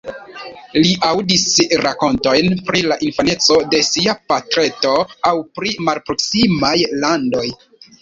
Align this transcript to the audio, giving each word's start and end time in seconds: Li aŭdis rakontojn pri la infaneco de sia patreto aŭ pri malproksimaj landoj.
Li 0.77 0.93
aŭdis 1.09 1.43
rakontojn 1.83 2.57
pri 2.71 2.83
la 2.93 2.99
infaneco 3.09 3.59
de 3.75 3.83
sia 3.93 4.19
patreto 4.35 4.97
aŭ 5.33 5.37
pri 5.61 5.79
malproksimaj 5.89 6.77
landoj. 7.07 7.51